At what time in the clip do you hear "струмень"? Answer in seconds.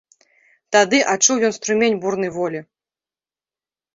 1.57-1.99